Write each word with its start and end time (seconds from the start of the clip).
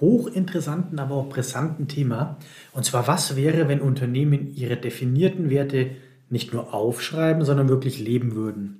hochinteressanten, 0.00 0.98
aber 0.98 1.14
auch 1.14 1.28
brisanten 1.28 1.88
Thema. 1.88 2.36
Und 2.72 2.84
zwar, 2.84 3.06
was 3.06 3.36
wäre, 3.36 3.68
wenn 3.68 3.80
Unternehmen 3.80 4.54
ihre 4.54 4.76
definierten 4.76 5.50
Werte 5.50 5.90
nicht 6.30 6.52
nur 6.52 6.74
aufschreiben, 6.74 7.44
sondern 7.44 7.68
wirklich 7.68 7.98
leben 7.98 8.34
würden? 8.34 8.78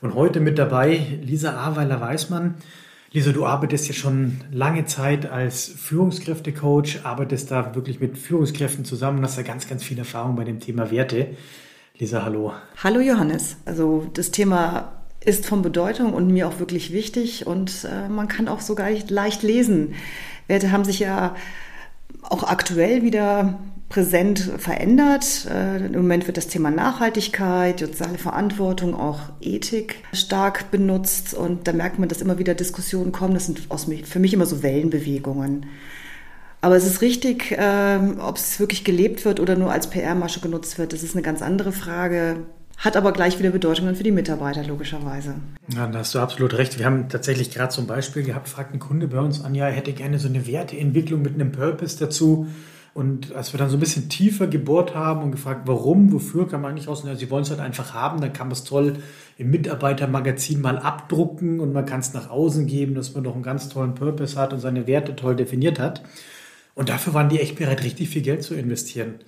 Und 0.00 0.14
heute 0.14 0.40
mit 0.40 0.58
dabei 0.58 1.00
Lisa 1.22 1.52
Aweiler-Weißmann. 1.66 2.56
Lisa, 3.12 3.32
du 3.32 3.46
arbeitest 3.46 3.88
ja 3.88 3.94
schon 3.94 4.40
lange 4.50 4.84
Zeit 4.86 5.30
als 5.30 5.66
Führungskräftecoach, 5.66 7.04
arbeitest 7.04 7.50
da 7.50 7.74
wirklich 7.74 8.00
mit 8.00 8.18
Führungskräften 8.18 8.84
zusammen 8.84 9.22
hast 9.22 9.38
da 9.38 9.42
ganz, 9.42 9.68
ganz 9.68 9.84
viel 9.84 9.98
Erfahrung 9.98 10.36
bei 10.36 10.44
dem 10.44 10.60
Thema 10.60 10.90
Werte. 10.90 11.28
Lisa, 11.96 12.24
hallo. 12.24 12.52
Hallo 12.82 13.00
Johannes. 13.00 13.56
Also 13.66 14.10
das 14.12 14.32
Thema 14.32 15.03
ist 15.24 15.46
von 15.46 15.62
Bedeutung 15.62 16.12
und 16.12 16.28
mir 16.28 16.48
auch 16.48 16.58
wirklich 16.58 16.92
wichtig 16.92 17.46
und 17.46 17.86
äh, 17.90 18.08
man 18.08 18.28
kann 18.28 18.48
auch 18.48 18.60
sogar 18.60 18.90
leicht 19.08 19.42
lesen. 19.42 19.94
Werte 20.46 20.72
haben 20.72 20.84
sich 20.84 20.98
ja 20.98 21.34
auch 22.22 22.44
aktuell 22.44 23.02
wieder 23.02 23.58
präsent 23.88 24.40
verändert. 24.58 25.46
Äh, 25.50 25.86
Im 25.86 25.92
Moment 25.92 26.26
wird 26.26 26.36
das 26.36 26.48
Thema 26.48 26.70
Nachhaltigkeit, 26.70 27.80
soziale 27.80 28.18
Verantwortung, 28.18 28.94
auch 28.94 29.20
Ethik 29.40 29.96
stark 30.12 30.70
benutzt 30.70 31.34
und 31.34 31.68
da 31.68 31.72
merkt 31.72 31.98
man, 31.98 32.08
dass 32.08 32.22
immer 32.22 32.38
wieder 32.38 32.54
Diskussionen 32.54 33.12
kommen. 33.12 33.34
Das 33.34 33.46
sind 33.46 33.60
für 34.04 34.18
mich 34.18 34.34
immer 34.34 34.46
so 34.46 34.62
Wellenbewegungen. 34.62 35.66
Aber 36.60 36.76
es 36.76 36.86
ist 36.86 37.02
richtig, 37.02 37.52
äh, 37.52 37.98
ob 38.18 38.36
es 38.36 38.58
wirklich 38.58 38.84
gelebt 38.84 39.24
wird 39.24 39.38
oder 39.38 39.54
nur 39.54 39.70
als 39.70 39.90
PR-Masche 39.90 40.40
genutzt 40.40 40.78
wird, 40.78 40.94
das 40.94 41.02
ist 41.02 41.14
eine 41.14 41.22
ganz 41.22 41.42
andere 41.42 41.72
Frage. 41.72 42.38
Hat 42.84 42.98
aber 42.98 43.12
gleich 43.12 43.38
wieder 43.38 43.48
Bedeutung 43.48 43.86
dann 43.86 43.96
für 43.96 44.02
die 44.02 44.12
Mitarbeiter, 44.12 44.62
logischerweise. 44.62 45.36
Ja, 45.74 45.86
da 45.86 46.00
hast 46.00 46.14
du 46.14 46.18
absolut 46.18 46.52
recht. 46.52 46.78
Wir 46.78 46.84
haben 46.84 47.08
tatsächlich 47.08 47.50
gerade 47.50 47.74
ein 47.78 47.86
Beispiel 47.86 48.22
gehabt, 48.22 48.46
fragt 48.46 48.74
ein 48.74 48.78
Kunde 48.78 49.08
bei 49.08 49.20
uns 49.20 49.42
an, 49.42 49.54
ja, 49.54 49.66
er 49.66 49.72
hätte 49.72 49.94
gerne 49.94 50.18
so 50.18 50.28
eine 50.28 50.46
Werteentwicklung 50.46 51.22
mit 51.22 51.32
einem 51.32 51.50
Purpose 51.50 51.98
dazu. 51.98 52.46
Und 52.92 53.34
als 53.34 53.54
wir 53.54 53.58
dann 53.58 53.70
so 53.70 53.78
ein 53.78 53.80
bisschen 53.80 54.10
tiefer 54.10 54.48
gebohrt 54.48 54.94
haben 54.94 55.22
und 55.22 55.32
gefragt, 55.32 55.62
warum, 55.64 56.12
wofür, 56.12 56.46
kann 56.46 56.60
man 56.60 56.72
eigentlich 56.72 56.88
aus, 56.88 57.04
ja, 57.06 57.16
sie 57.16 57.30
wollen 57.30 57.44
es 57.44 57.50
halt 57.50 57.60
einfach 57.60 57.94
haben, 57.94 58.20
dann 58.20 58.34
kann 58.34 58.48
man 58.48 58.52
es 58.52 58.64
toll 58.64 58.98
im 59.38 59.50
Mitarbeitermagazin 59.50 60.60
mal 60.60 60.78
abdrucken 60.78 61.60
und 61.60 61.72
man 61.72 61.86
kann 61.86 62.00
es 62.00 62.12
nach 62.12 62.28
außen 62.28 62.66
geben, 62.66 62.94
dass 62.94 63.14
man 63.14 63.24
doch 63.24 63.34
einen 63.34 63.42
ganz 63.42 63.70
tollen 63.70 63.94
Purpose 63.94 64.38
hat 64.38 64.52
und 64.52 64.60
seine 64.60 64.86
Werte 64.86 65.16
toll 65.16 65.36
definiert 65.36 65.78
hat. 65.78 66.02
Und 66.74 66.90
dafür 66.90 67.14
waren 67.14 67.30
die 67.30 67.40
echt 67.40 67.56
bereit, 67.56 67.82
richtig 67.82 68.10
viel 68.10 68.22
Geld 68.22 68.42
zu 68.42 68.54
investieren. 68.54 69.20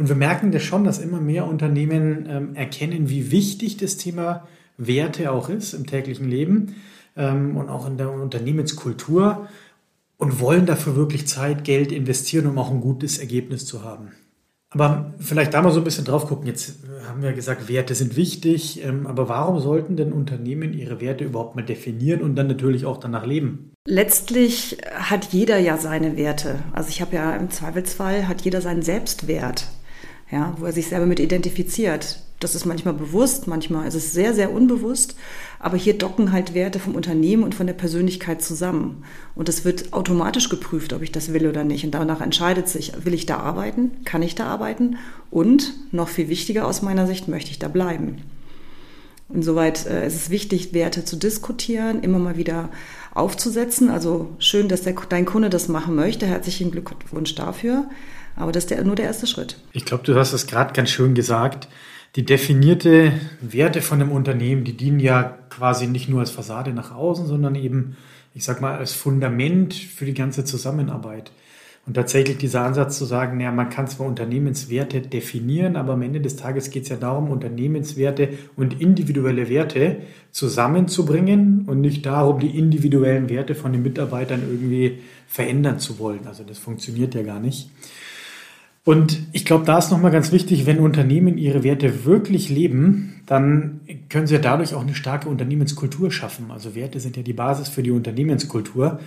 Und 0.00 0.08
wir 0.08 0.16
merken 0.16 0.50
das 0.50 0.62
schon, 0.62 0.84
dass 0.84 0.98
immer 0.98 1.20
mehr 1.20 1.46
Unternehmen 1.46 2.26
ähm, 2.26 2.54
erkennen, 2.54 3.10
wie 3.10 3.30
wichtig 3.30 3.76
das 3.76 3.98
Thema 3.98 4.48
Werte 4.78 5.30
auch 5.30 5.50
ist 5.50 5.74
im 5.74 5.86
täglichen 5.86 6.26
Leben 6.26 6.76
ähm, 7.18 7.54
und 7.58 7.68
auch 7.68 7.86
in 7.86 7.98
der 7.98 8.10
Unternehmenskultur 8.10 9.46
und 10.16 10.40
wollen 10.40 10.64
dafür 10.64 10.96
wirklich 10.96 11.28
Zeit, 11.28 11.64
Geld 11.64 11.92
investieren, 11.92 12.46
um 12.46 12.56
auch 12.56 12.70
ein 12.70 12.80
gutes 12.80 13.18
Ergebnis 13.18 13.66
zu 13.66 13.84
haben. 13.84 14.12
Aber 14.70 15.12
vielleicht 15.18 15.52
da 15.52 15.60
mal 15.60 15.70
so 15.70 15.80
ein 15.80 15.84
bisschen 15.84 16.06
drauf 16.06 16.28
gucken. 16.28 16.46
Jetzt 16.46 16.76
haben 17.06 17.20
wir 17.20 17.34
gesagt, 17.34 17.68
Werte 17.68 17.94
sind 17.94 18.16
wichtig, 18.16 18.82
ähm, 18.82 19.06
aber 19.06 19.28
warum 19.28 19.60
sollten 19.60 19.96
denn 19.96 20.14
Unternehmen 20.14 20.72
ihre 20.72 21.02
Werte 21.02 21.24
überhaupt 21.24 21.56
mal 21.56 21.62
definieren 21.62 22.22
und 22.22 22.36
dann 22.36 22.46
natürlich 22.46 22.86
auch 22.86 22.96
danach 22.96 23.26
leben? 23.26 23.72
Letztlich 23.86 24.78
hat 24.94 25.34
jeder 25.34 25.58
ja 25.58 25.76
seine 25.76 26.16
Werte. 26.16 26.60
Also 26.72 26.88
ich 26.88 27.02
habe 27.02 27.16
ja 27.16 27.36
im 27.36 27.50
Zweifelsfall 27.50 28.28
hat 28.28 28.40
jeder 28.40 28.62
seinen 28.62 28.80
Selbstwert 28.80 29.66
ja, 30.30 30.54
wo 30.58 30.66
er 30.66 30.72
sich 30.72 30.88
selber 30.88 31.06
mit 31.06 31.20
identifiziert. 31.20 32.22
Das 32.40 32.54
ist 32.54 32.64
manchmal 32.64 32.94
bewusst, 32.94 33.46
manchmal 33.48 33.86
ist 33.86 33.94
es 33.94 34.12
sehr, 34.12 34.32
sehr 34.32 34.50
unbewusst. 34.50 35.14
Aber 35.58 35.76
hier 35.76 35.98
docken 35.98 36.32
halt 36.32 36.54
Werte 36.54 36.78
vom 36.78 36.94
Unternehmen 36.94 37.42
und 37.42 37.54
von 37.54 37.66
der 37.66 37.74
Persönlichkeit 37.74 38.42
zusammen. 38.42 39.04
Und 39.34 39.50
es 39.50 39.66
wird 39.66 39.92
automatisch 39.92 40.48
geprüft, 40.48 40.94
ob 40.94 41.02
ich 41.02 41.12
das 41.12 41.34
will 41.34 41.46
oder 41.46 41.64
nicht. 41.64 41.84
Und 41.84 41.90
danach 41.90 42.22
entscheidet 42.22 42.66
sich, 42.66 42.92
will 43.04 43.12
ich 43.12 43.26
da 43.26 43.36
arbeiten? 43.38 43.90
Kann 44.06 44.22
ich 44.22 44.36
da 44.36 44.46
arbeiten? 44.46 44.96
Und 45.30 45.74
noch 45.92 46.08
viel 46.08 46.28
wichtiger 46.28 46.66
aus 46.66 46.80
meiner 46.80 47.06
Sicht, 47.06 47.28
möchte 47.28 47.50
ich 47.50 47.58
da 47.58 47.68
bleiben? 47.68 48.22
Insoweit 49.32 49.86
äh, 49.86 50.06
ist 50.06 50.16
es 50.16 50.30
wichtig, 50.30 50.72
Werte 50.72 51.04
zu 51.04 51.16
diskutieren, 51.16 52.02
immer 52.02 52.18
mal 52.18 52.36
wieder 52.36 52.70
aufzusetzen. 53.12 53.90
Also 53.90 54.30
schön, 54.38 54.68
dass 54.68 54.82
der, 54.82 54.94
dein 55.08 55.26
Kunde 55.26 55.50
das 55.50 55.68
machen 55.68 55.94
möchte. 55.94 56.26
Herzlichen 56.26 56.70
Glückwunsch 56.70 57.34
dafür. 57.34 57.88
Aber 58.40 58.52
das 58.52 58.64
ist 58.64 58.70
der, 58.70 58.82
nur 58.84 58.96
der 58.96 59.04
erste 59.04 59.26
Schritt. 59.26 59.56
Ich 59.72 59.84
glaube, 59.84 60.02
du 60.04 60.14
hast 60.16 60.32
es 60.32 60.46
gerade 60.46 60.72
ganz 60.72 60.90
schön 60.90 61.14
gesagt. 61.14 61.68
Die 62.16 62.24
definierte 62.24 63.12
Werte 63.40 63.82
von 63.82 64.00
einem 64.00 64.10
Unternehmen, 64.10 64.64
die 64.64 64.76
dienen 64.76 64.98
ja 64.98 65.38
quasi 65.50 65.86
nicht 65.86 66.08
nur 66.08 66.20
als 66.20 66.30
Fassade 66.30 66.72
nach 66.72 66.92
außen, 66.94 67.26
sondern 67.26 67.54
eben, 67.54 67.96
ich 68.34 68.42
sag 68.42 68.60
mal, 68.60 68.76
als 68.76 68.92
Fundament 68.92 69.74
für 69.74 70.06
die 70.06 70.14
ganze 70.14 70.44
Zusammenarbeit. 70.44 71.30
Und 71.86 71.94
tatsächlich 71.94 72.38
dieser 72.38 72.62
Ansatz 72.62 72.98
zu 72.98 73.04
sagen, 73.04 73.38
naja, 73.38 73.52
man 73.52 73.68
kann 73.68 73.88
zwar 73.88 74.06
Unternehmenswerte 74.06 75.00
definieren, 75.00 75.76
aber 75.76 75.92
am 75.94 76.02
Ende 76.02 76.20
des 76.20 76.36
Tages 76.36 76.70
geht 76.70 76.84
es 76.84 76.88
ja 76.88 76.96
darum, 76.96 77.30
Unternehmenswerte 77.30 78.30
und 78.56 78.80
individuelle 78.80 79.48
Werte 79.48 79.98
zusammenzubringen 80.30 81.64
und 81.66 81.80
nicht 81.80 82.06
darum, 82.06 82.40
die 82.40 82.58
individuellen 82.58 83.28
Werte 83.28 83.54
von 83.54 83.72
den 83.72 83.82
Mitarbeitern 83.82 84.42
irgendwie 84.48 84.98
verändern 85.26 85.78
zu 85.78 85.98
wollen. 85.98 86.26
Also 86.26 86.42
das 86.42 86.58
funktioniert 86.58 87.14
ja 87.14 87.22
gar 87.22 87.40
nicht. 87.40 87.70
Und 88.84 89.20
ich 89.32 89.44
glaube, 89.44 89.66
da 89.66 89.78
ist 89.78 89.90
nochmal 89.90 90.10
ganz 90.10 90.32
wichtig, 90.32 90.64
wenn 90.64 90.78
Unternehmen 90.78 91.36
ihre 91.36 91.62
Werte 91.62 92.04
wirklich 92.04 92.48
leben, 92.48 93.22
dann 93.26 93.80
können 94.08 94.26
sie 94.26 94.34
ja 94.34 94.40
dadurch 94.40 94.74
auch 94.74 94.80
eine 94.80 94.94
starke 94.94 95.28
Unternehmenskultur 95.28 96.10
schaffen. 96.10 96.50
Also 96.50 96.74
Werte 96.74 96.98
sind 96.98 97.16
ja 97.16 97.22
die 97.22 97.34
Basis 97.34 97.68
für 97.68 97.82
die 97.82 97.90
Unternehmenskultur. 97.90 99.00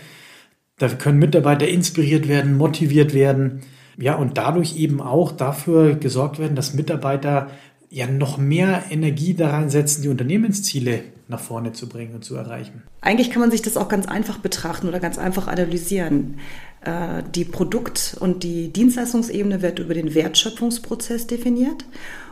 Da 0.77 0.89
können 0.89 1.19
Mitarbeiter 1.19 1.67
inspiriert 1.67 2.27
werden, 2.27 2.55
motiviert 2.55 3.13
werden. 3.13 3.61
Ja, 3.97 4.15
und 4.15 4.37
dadurch 4.37 4.77
eben 4.77 5.01
auch 5.01 5.31
dafür 5.31 5.95
gesorgt 5.95 6.39
werden, 6.39 6.55
dass 6.55 6.73
Mitarbeiter 6.73 7.49
ja 7.89 8.07
noch 8.07 8.37
mehr 8.37 8.83
Energie 8.89 9.33
daran 9.35 9.69
setzen, 9.69 10.01
die 10.01 10.09
Unternehmensziele 10.09 11.03
nach 11.27 11.39
vorne 11.39 11.73
zu 11.73 11.87
bringen 11.87 12.15
und 12.15 12.23
zu 12.23 12.35
erreichen. 12.35 12.83
Eigentlich 13.01 13.29
kann 13.29 13.39
man 13.39 13.51
sich 13.51 13.61
das 13.61 13.77
auch 13.77 13.87
ganz 13.87 14.07
einfach 14.07 14.39
betrachten 14.39 14.87
oder 14.87 14.99
ganz 14.99 15.17
einfach 15.17 15.47
analysieren. 15.47 16.39
Äh, 16.85 17.23
die 17.33 17.45
Produkt- 17.45 18.17
und 18.19 18.43
die 18.43 18.71
Dienstleistungsebene 18.71 19.61
wird 19.61 19.79
über 19.79 19.93
den 19.93 20.13
Wertschöpfungsprozess 20.13 21.27
definiert. 21.27 21.85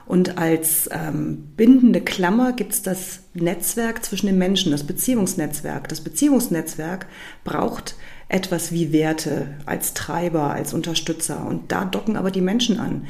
Und 0.05 0.37
als 0.37 0.89
ähm, 0.91 1.51
bindende 1.55 2.01
Klammer 2.01 2.51
gibt 2.51 2.73
es 2.73 2.81
das 2.81 3.21
Netzwerk 3.33 4.03
zwischen 4.03 4.25
den 4.25 4.37
Menschen, 4.37 4.71
das 4.71 4.83
Beziehungsnetzwerk. 4.83 5.87
Das 5.87 6.01
Beziehungsnetzwerk 6.01 7.05
braucht 7.43 7.95
etwas 8.27 8.71
wie 8.71 8.91
Werte 8.91 9.47
als 9.65 9.93
Treiber, 9.93 10.51
als 10.51 10.73
Unterstützer. 10.73 11.45
Und 11.45 11.71
da 11.71 11.85
docken 11.85 12.17
aber 12.17 12.31
die 12.31 12.41
Menschen 12.41 12.79
an. 12.79 13.07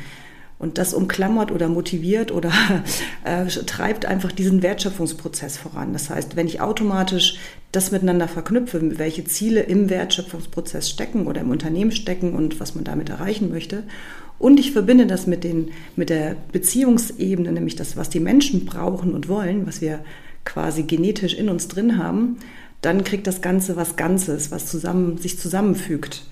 Und 0.61 0.77
das 0.77 0.93
umklammert 0.93 1.51
oder 1.51 1.69
motiviert 1.69 2.31
oder 2.31 2.51
äh, 3.23 3.47
treibt 3.47 4.05
einfach 4.05 4.31
diesen 4.31 4.61
Wertschöpfungsprozess 4.61 5.57
voran. 5.57 5.91
Das 5.91 6.11
heißt, 6.11 6.35
wenn 6.35 6.45
ich 6.45 6.61
automatisch 6.61 7.39
das 7.71 7.91
miteinander 7.91 8.27
verknüpfe, 8.27 8.99
welche 8.99 9.23
Ziele 9.23 9.61
im 9.61 9.89
Wertschöpfungsprozess 9.89 10.87
stecken 10.87 11.25
oder 11.25 11.41
im 11.41 11.49
Unternehmen 11.49 11.91
stecken 11.91 12.35
und 12.35 12.59
was 12.59 12.75
man 12.75 12.83
damit 12.83 13.09
erreichen 13.09 13.49
möchte, 13.49 13.81
und 14.37 14.59
ich 14.59 14.71
verbinde 14.71 15.07
das 15.07 15.25
mit, 15.25 15.43
den, 15.43 15.71
mit 15.95 16.11
der 16.11 16.35
Beziehungsebene, 16.51 17.51
nämlich 17.51 17.75
das, 17.75 17.97
was 17.97 18.11
die 18.11 18.19
Menschen 18.19 18.65
brauchen 18.65 19.15
und 19.15 19.29
wollen, 19.29 19.65
was 19.65 19.81
wir 19.81 20.05
quasi 20.45 20.83
genetisch 20.83 21.33
in 21.33 21.49
uns 21.49 21.69
drin 21.69 21.97
haben, 21.97 22.37
dann 22.81 23.03
kriegt 23.03 23.25
das 23.25 23.41
Ganze 23.41 23.77
was 23.77 23.95
Ganzes, 23.95 24.51
was 24.51 24.67
zusammen, 24.67 25.17
sich 25.17 25.39
zusammenfügt. 25.39 26.23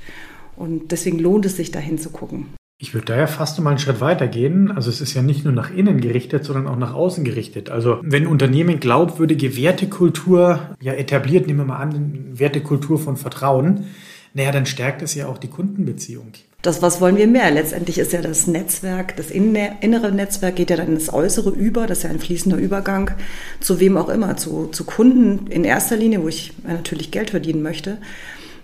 Und 0.56 0.92
deswegen 0.92 1.18
lohnt 1.18 1.48
es 1.48 1.56
sich, 1.56 1.72
dahin 1.72 1.98
zu 1.98 2.12
gucken. 2.12 2.59
Ich 2.82 2.94
würde 2.94 3.08
da 3.08 3.18
ja 3.18 3.28
fast 3.28 3.60
mal 3.60 3.72
einen 3.72 3.80
Schritt 3.80 4.00
weiter 4.00 4.26
gehen. 4.28 4.72
Also 4.72 4.90
es 4.90 5.02
ist 5.02 5.14
ja 5.14 5.22
nicht 5.22 5.44
nur 5.44 5.52
nach 5.52 5.70
innen 5.70 6.00
gerichtet, 6.00 6.46
sondern 6.46 6.66
auch 6.66 6.78
nach 6.78 6.94
außen 6.94 7.26
gerichtet. 7.26 7.70
Also 7.70 8.00
wenn 8.04 8.26
Unternehmen 8.26 8.80
glaubwürdige 8.80 9.58
Wertekultur 9.58 10.78
ja 10.80 10.94
etabliert, 10.94 11.46
nehmen 11.46 11.60
wir 11.60 11.66
mal 11.66 11.78
an, 11.78 12.40
Wertekultur 12.40 12.98
von 12.98 13.18
Vertrauen, 13.18 13.88
naja, 14.34 14.54
dann 14.54 14.66
stärkt 14.66 15.02
es 15.02 15.14
ja 15.14 15.28
auch 15.28 15.38
die 15.38 15.50
Kundenbeziehung. 15.50 16.28
Das, 16.62 16.82
was 16.82 17.02
wollen 17.02 17.18
wir 17.18 17.28
mehr? 17.28 17.52
Letztendlich 17.52 17.98
ist 17.98 18.14
ja 18.14 18.22
das 18.22 18.48
Netzwerk, 18.48 19.18
das 19.18 19.30
innere 19.30 20.12
Netzwerk 20.14 20.56
geht 20.56 20.70
ja 20.70 20.78
dann 20.78 20.88
ins 20.88 21.12
Äußere 21.12 21.50
über. 21.50 21.86
Das 21.86 22.00
ist 22.00 22.04
ja 22.06 22.10
ein 22.12 22.20
fließender 22.20 22.58
Übergang 22.58 23.12
zu 23.60 23.82
wem 23.82 23.98
auch 23.98 24.08
immer, 24.08 24.38
zu, 24.38 24.68
zu 24.68 24.86
Kunden 24.86 25.48
in 25.48 25.66
erster 25.66 25.98
Linie, 25.98 26.24
wo 26.24 26.30
ich 26.30 26.54
natürlich 26.66 27.12
Geld 27.12 27.32
verdienen 27.32 27.62
möchte. 27.62 27.98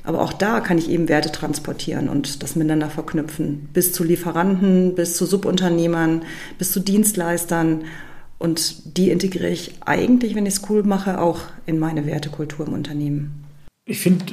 Aber 0.06 0.22
auch 0.22 0.34
da 0.34 0.60
kann 0.60 0.78
ich 0.78 0.90
eben 0.90 1.10
Werte 1.10 1.32
transportieren 1.32 2.10
und 2.10 2.44
das 2.44 2.56
miteinander 2.56 2.90
verknüpfen. 2.90 3.70
Bis 3.74 3.92
zu 3.92 4.04
Lieferanten, 4.04 4.96
bis 4.96 5.18
zu 5.18 5.26
Subunternehmern, 5.26 6.24
bis 6.58 6.72
zu 6.72 6.80
Dienstleistern. 6.80 7.86
Und 8.38 8.98
die 8.98 9.10
integriere 9.10 9.50
ich 9.50 9.74
eigentlich, 9.86 10.36
wenn 10.36 10.46
ich 10.46 10.56
es 10.56 10.70
cool 10.70 10.84
mache, 10.84 11.20
auch 11.20 11.40
in 11.66 11.80
meine 11.80 12.06
Wertekultur 12.06 12.68
im 12.68 12.74
Unternehmen. 12.74 13.44
Ich 13.86 14.00
finde, 14.00 14.26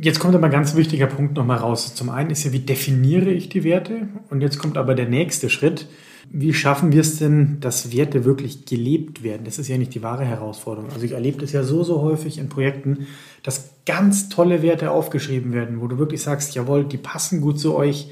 jetzt 0.00 0.18
kommt 0.18 0.34
aber 0.34 0.46
ein 0.46 0.52
ganz 0.52 0.74
wichtiger 0.74 1.06
Punkt 1.06 1.36
nochmal 1.36 1.58
raus. 1.58 1.94
Zum 1.94 2.10
einen 2.10 2.30
ist 2.30 2.44
ja, 2.44 2.52
wie 2.52 2.60
definiere 2.60 3.30
ich 3.30 3.48
die 3.48 3.62
Werte? 3.62 4.08
Und 4.30 4.40
jetzt 4.40 4.58
kommt 4.58 4.76
aber 4.76 4.94
der 4.94 5.08
nächste 5.08 5.48
Schritt. 5.48 5.86
Wie 6.28 6.52
schaffen 6.52 6.92
wir 6.92 7.00
es 7.00 7.18
denn, 7.18 7.58
dass 7.60 7.92
Werte 7.92 8.24
wirklich 8.24 8.66
gelebt 8.66 9.22
werden? 9.22 9.44
Das 9.44 9.58
ist 9.58 9.68
ja 9.68 9.78
nicht 9.78 9.94
die 9.94 10.02
wahre 10.02 10.24
Herausforderung. 10.24 10.90
Also 10.90 11.04
ich 11.04 11.12
erlebe 11.12 11.40
das 11.40 11.52
ja 11.52 11.62
so, 11.62 11.82
so 11.82 12.02
häufig 12.02 12.38
in 12.38 12.48
Projekten, 12.48 13.06
dass 13.42 13.70
ganz 13.86 14.28
tolle 14.28 14.62
Werte 14.62 14.90
aufgeschrieben 14.90 15.52
werden, 15.52 15.80
wo 15.80 15.88
du 15.88 15.98
wirklich 15.98 16.22
sagst, 16.22 16.54
jawohl, 16.54 16.84
die 16.84 16.98
passen 16.98 17.40
gut 17.40 17.58
zu 17.58 17.74
euch. 17.74 18.10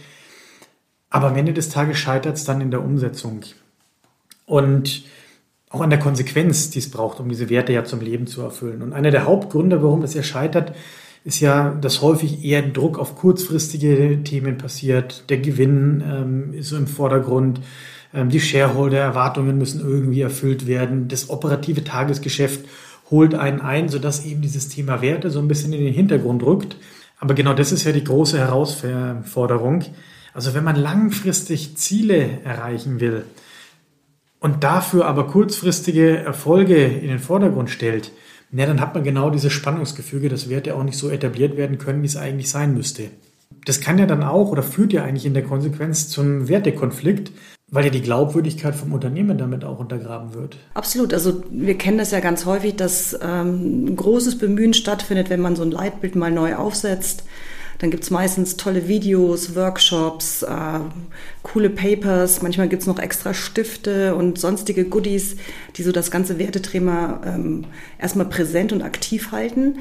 Aber 1.11 1.29
am 1.29 1.37
Ende 1.37 1.53
des 1.53 1.69
Tages 1.69 1.99
scheitert 1.99 2.37
es 2.37 2.45
dann 2.45 2.61
in 2.61 2.71
der 2.71 2.83
Umsetzung. 2.83 3.41
Und 4.47 5.05
auch 5.71 5.81
an 5.81 5.91
der 5.91 5.99
Konsequenz, 5.99 6.71
die 6.71 6.79
es 6.79 6.91
braucht, 6.91 7.21
um 7.21 7.29
diese 7.29 7.51
Werte 7.51 7.73
ja 7.73 7.85
zum 7.85 8.01
Leben 8.01 8.27
zu 8.27 8.41
erfüllen. 8.43 8.83
Und 8.83 8.93
einer 8.93 9.11
der 9.11 9.27
Hauptgründe, 9.27 9.83
warum 9.83 10.01
das 10.01 10.15
ja 10.15 10.23
scheitert, 10.23 10.75
ist 11.25 11.41
ja, 11.41 11.71
dass 11.81 12.01
häufig 12.01 12.45
eher 12.45 12.63
Druck 12.63 12.99
auf 12.99 13.17
kurzfristige 13.17 14.23
Themen 14.25 14.57
passiert. 14.57 15.29
Der 15.29 15.39
Gewinn 15.39 16.03
ähm, 16.07 16.55
ist 16.55 16.71
so 16.71 16.77
im 16.77 16.87
Vordergrund. 16.87 17.61
Ähm, 18.15 18.29
die 18.31 18.41
Shareholder-Erwartungen 18.41 19.59
müssen 19.59 19.81
irgendwie 19.81 20.21
erfüllt 20.21 20.67
werden. 20.67 21.09
Das 21.09 21.31
operative 21.31 21.85
Tagesgeschäft 21.85 22.65
holt 23.11 23.35
einen 23.35 23.61
ein, 23.61 23.89
sodass 23.89 24.25
eben 24.25 24.43
dieses 24.43 24.69
Thema 24.69 25.01
Werte 25.03 25.31
so 25.31 25.39
ein 25.39 25.49
bisschen 25.49 25.73
in 25.73 25.85
den 25.85 25.95
Hintergrund 25.95 26.43
rückt. 26.43 26.77
Aber 27.19 27.35
genau 27.35 27.55
das 27.55 27.73
ist 27.73 27.85
ja 27.85 27.93
die 27.93 28.05
große 28.05 28.39
Herausforderung. 28.39 29.85
Also 30.33 30.55
wenn 30.55 30.65
man 30.65 30.77
langfristig 30.77 31.77
Ziele 31.77 32.43
erreichen 32.45 33.01
will 33.01 33.25
und 34.41 34.63
dafür 34.63 35.07
aber 35.07 35.27
kurzfristige 35.27 36.19
Erfolge 36.19 36.85
in 36.85 37.09
den 37.09 37.19
Vordergrund 37.19 37.71
stellt, 37.71 38.13
na, 38.51 38.65
dann 38.65 38.81
hat 38.81 38.95
man 38.95 39.05
genau 39.05 39.31
dieses 39.31 39.53
Spannungsgefüge, 39.53 40.29
dass 40.29 40.49
Werte 40.49 40.75
auch 40.75 40.83
nicht 40.83 40.97
so 40.97 41.11
etabliert 41.11 41.57
werden 41.57 41.77
können, 41.77 42.03
wie 42.03 42.07
es 42.07 42.17
eigentlich 42.17 42.51
sein 42.51 42.73
müsste. 42.73 43.11
Das 43.67 43.81
kann 43.81 43.99
ja 43.99 44.07
dann 44.07 44.23
auch 44.23 44.51
oder 44.51 44.63
führt 44.63 44.93
ja 44.93 45.05
eigentlich 45.05 45.27
in 45.27 45.35
der 45.35 45.43
Konsequenz 45.43 46.09
zum 46.09 46.49
Wertekonflikt, 46.49 47.33
weil 47.71 47.85
ja 47.85 47.91
die 47.91 48.01
Glaubwürdigkeit 48.01 48.75
vom 48.75 48.93
Unternehmen 48.93 49.37
damit 49.37 49.65
auch 49.65 49.79
untergraben 49.79 50.35
wird. 50.35 50.57
Absolut. 50.75 51.13
Also 51.13 51.43
wir 51.51 51.77
kennen 51.77 51.99
das 51.99 52.11
ja 52.11 52.21
ganz 52.21 52.47
häufig, 52.47 52.77
dass 52.77 53.19
ähm, 53.23 53.87
ein 53.87 53.97
großes 53.97 54.39
Bemühen 54.39 54.73
stattfindet, 54.73 55.29
wenn 55.29 55.41
man 55.41 55.55
so 55.55 55.63
ein 55.63 55.71
Leitbild 55.71 56.17
mal 56.17 56.31
neu 56.31 56.57
aufsetzt. 56.57 57.25
Dann 57.79 57.91
gibt's 57.91 58.11
meistens 58.11 58.57
tolle 58.57 58.89
Videos, 58.89 59.55
Workshops, 59.55 60.43
äh, 60.43 60.81
coole 61.43 61.71
Papers. 61.71 62.43
Manchmal 62.43 62.69
gibt's 62.69 62.87
noch 62.87 62.99
extra 62.99 63.35
Stifte 63.35 64.17
und 64.17 64.39
sonstige 64.39 64.85
Goodies, 64.85 65.37
die 65.77 65.83
so 65.83 65.93
das 65.93 66.11
ganze 66.11 66.39
Wertethema 66.39 67.21
ähm, 67.25 67.67
erstmal 67.99 68.27
präsent 68.27 68.73
und 68.73 68.83
aktiv 68.83 69.31
halten. 69.31 69.77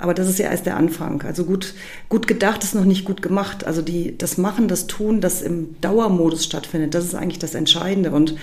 Aber 0.00 0.14
das 0.14 0.28
ist 0.28 0.38
ja 0.38 0.50
erst 0.50 0.64
der 0.64 0.78
Anfang. 0.78 1.22
Also 1.22 1.44
gut, 1.44 1.74
gut 2.08 2.26
gedacht 2.26 2.64
ist 2.64 2.74
noch 2.74 2.86
nicht 2.86 3.04
gut 3.04 3.20
gemacht. 3.20 3.66
Also 3.66 3.82
die, 3.82 4.16
das 4.16 4.38
Machen, 4.38 4.66
das 4.66 4.86
Tun, 4.86 5.20
das 5.20 5.42
im 5.42 5.78
Dauermodus 5.82 6.44
stattfindet, 6.44 6.94
das 6.94 7.04
ist 7.04 7.14
eigentlich 7.14 7.38
das 7.38 7.54
Entscheidende. 7.54 8.10
Und 8.10 8.34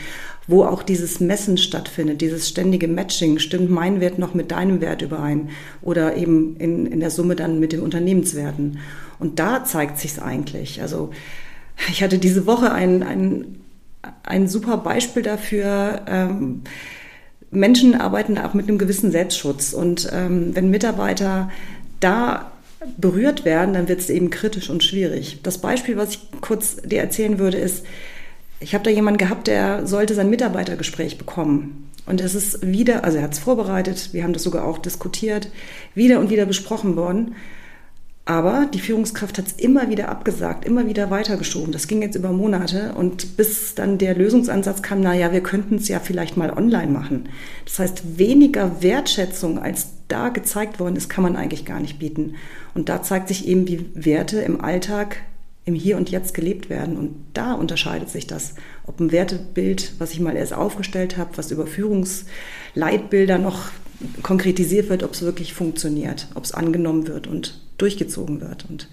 wo 0.46 0.64
auch 0.64 0.84
dieses 0.84 1.20
Messen 1.20 1.58
stattfindet, 1.58 2.22
dieses 2.22 2.48
ständige 2.48 2.88
Matching, 2.88 3.40
stimmt 3.40 3.72
mein 3.72 4.00
Wert 4.00 4.20
noch 4.20 4.36
mit 4.36 4.52
deinem 4.52 4.82
Wert 4.82 5.02
überein 5.02 5.50
oder 5.82 6.16
eben 6.16 6.56
in, 6.58 6.86
in 6.86 7.00
der 7.00 7.10
Summe 7.10 7.36
dann 7.36 7.60
mit 7.60 7.72
den 7.72 7.82
Unternehmenswerten. 7.82 8.78
Und 9.18 9.40
da 9.40 9.66
zeigt 9.66 9.98
sich's 9.98 10.20
eigentlich. 10.20 10.82
Also 10.82 11.10
ich 11.90 12.04
hatte 12.04 12.20
diese 12.20 12.46
Woche 12.46 12.72
ein, 12.72 13.02
ein, 13.02 13.58
ein 14.22 14.48
super 14.48 14.78
Beispiel 14.78 15.24
dafür. 15.24 16.02
Ähm, 16.08 16.62
Menschen 17.52 17.96
arbeiten 17.96 18.38
auch 18.38 18.54
mit 18.54 18.68
einem 18.68 18.78
gewissen 18.78 19.12
Selbstschutz. 19.12 19.74
Und 19.74 20.10
ähm, 20.12 20.56
wenn 20.56 20.70
Mitarbeiter 20.70 21.50
da 22.00 22.52
berührt 22.98 23.46
werden, 23.46 23.74
dann 23.74 23.88
wird 23.88 24.00
es 24.00 24.10
eben 24.10 24.30
kritisch 24.30 24.70
und 24.70 24.84
schwierig. 24.84 25.40
Das 25.44 25.58
Beispiel, 25.58 25.98
was 25.98 26.12
ich 26.12 26.20
kurz 26.42 26.78
dir 26.78 27.02
erzählen 27.02 27.40
würde, 27.40 27.58
ist, 27.58 27.86
ich 28.60 28.74
habe 28.74 28.84
da 28.84 28.90
jemanden 28.90 29.20
gehabt, 29.20 29.48
der 29.48 29.86
sollte 29.86 30.16
sein 30.16 30.30
Mitarbeitergespräch 30.30 31.18
bekommen. 31.18 31.90
Und 32.06 32.22
es 32.22 32.36
ist 32.36 32.66
wieder, 32.66 33.04
also 33.04 33.18
er 33.18 33.26
hat 33.26 33.34
es 33.34 33.40
vorbereitet, 33.40 34.10
wir 34.14 34.24
haben 34.24 34.34
das 34.34 34.44
sogar 34.44 34.66
auch 34.66 34.78
diskutiert, 34.78 35.50
wieder 35.94 36.20
und 36.20 36.30
wieder 36.30 36.46
besprochen 36.46 36.96
worden. 36.96 37.36
Aber 38.28 38.66
die 38.74 38.82
Führungskraft 38.82 39.38
hat 39.38 39.48
es 39.48 39.54
immer 39.54 39.90
wieder 39.90 40.10
abgesagt, 40.10 40.66
immer 40.66 40.86
wieder 40.86 41.10
weitergeschoben. 41.10 41.72
Das 41.72 41.88
ging 41.88 42.02
jetzt 42.02 42.18
über 42.18 42.34
Monate 42.34 42.94
und 42.94 43.38
bis 43.38 43.74
dann 43.74 43.98
der 43.98 44.16
Lösungsansatz 44.16 44.82
kam, 44.82 45.00
na 45.00 45.14
ja, 45.14 45.32
wir 45.32 45.40
könnten 45.40 45.76
es 45.76 45.88
ja 45.88 46.02
vielleicht 46.02 46.36
mal 46.36 46.52
online 46.52 46.92
machen. 46.92 47.30
Das 47.64 47.80
heißt, 47.80 48.18
weniger 48.20 48.84
Wertschätzung 48.84 49.60
als 49.60 49.92
da 50.10 50.28
gezeigt 50.28 50.78
worden 50.82 50.98
ist, 50.98 51.08
kann 51.08 51.24
man 51.24 51.38
eigentlich 51.38 51.64
gar 51.64 51.80
nicht 51.80 52.00
bieten. 52.00 52.36
Und 52.74 52.90
da 52.90 53.02
zeigt 53.02 53.30
sich 53.30 53.48
eben, 53.48 53.66
wie 53.70 53.86
Werte 53.94 54.42
im 54.42 54.60
Alltag 54.60 55.22
im 55.64 55.74
Hier 55.74 55.96
und 55.96 56.10
Jetzt 56.10 56.34
gelebt 56.34 56.70
werden. 56.70 56.98
Und 56.98 57.16
da 57.34 57.54
unterscheidet 57.54 58.10
sich 58.10 58.28
das, 58.28 58.56
ob 58.86 59.00
ein 59.00 59.14
Wertebild, 59.14 59.94
was 60.00 60.12
ich 60.12 60.20
mal 60.20 60.36
erst 60.36 60.54
aufgestellt 60.54 61.16
habe, 61.16 61.38
was 61.38 61.52
über 61.52 61.66
Führungsleitbilder 61.66 63.38
noch 63.38 63.70
konkretisiert 64.22 64.90
wird, 64.90 65.04
ob 65.04 65.14
es 65.14 65.22
wirklich 65.22 65.54
funktioniert, 65.54 66.28
ob 66.36 66.44
es 66.44 66.52
angenommen 66.52 67.08
wird 67.08 67.28
und 67.28 67.62
durchgezogen 67.78 68.42
wird. 68.42 68.66
Und 68.70 68.90